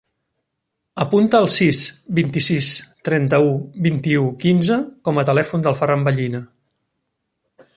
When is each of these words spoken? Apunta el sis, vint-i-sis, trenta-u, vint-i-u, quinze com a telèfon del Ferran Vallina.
Apunta 1.03 1.41
el 1.43 1.49
sis, 1.55 1.81
vint-i-sis, 2.19 2.69
trenta-u, 3.09 3.51
vint-i-u, 3.89 4.25
quinze 4.45 4.79
com 5.09 5.21
a 5.21 5.27
telèfon 5.29 5.67
del 5.67 5.79
Ferran 5.83 6.07
Vallina. 6.09 6.41